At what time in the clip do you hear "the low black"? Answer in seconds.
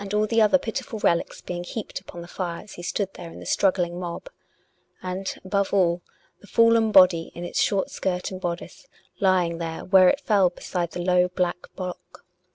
10.89-11.67